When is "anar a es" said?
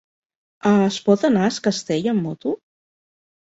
1.29-1.61